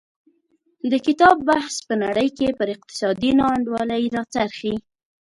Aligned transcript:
د 0.91 0.93
کتاب 1.05 1.35
بحث 1.49 1.75
په 1.87 1.93
نړۍ 2.03 2.27
کې 2.37 2.47
پر 2.59 2.67
اقتصادي 2.75 3.31
نا 3.37 3.45
انډولۍ 3.55 4.03
راڅرخي. 4.15 4.75